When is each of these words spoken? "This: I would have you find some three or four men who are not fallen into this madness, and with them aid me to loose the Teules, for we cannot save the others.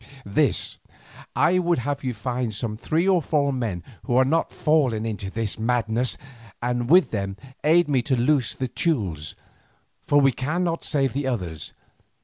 "This: 0.25 0.79
I 1.35 1.59
would 1.59 1.77
have 1.77 2.03
you 2.03 2.15
find 2.15 2.55
some 2.55 2.75
three 2.75 3.07
or 3.07 3.21
four 3.21 3.53
men 3.53 3.83
who 4.05 4.15
are 4.15 4.25
not 4.25 4.51
fallen 4.51 5.05
into 5.05 5.29
this 5.29 5.59
madness, 5.59 6.17
and 6.59 6.89
with 6.89 7.11
them 7.11 7.37
aid 7.63 7.87
me 7.87 8.01
to 8.09 8.15
loose 8.15 8.55
the 8.55 8.67
Teules, 8.67 9.35
for 10.07 10.19
we 10.19 10.31
cannot 10.31 10.83
save 10.83 11.13
the 11.13 11.27
others. 11.27 11.73